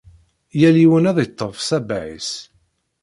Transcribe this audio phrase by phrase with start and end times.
[0.59, 2.31] Yal yiwen ad iṭef sabaε-is